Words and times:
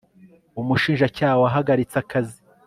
umushinjacyaha 0.61 1.35
wahagaritse 1.43 1.95
akazi 2.03 2.39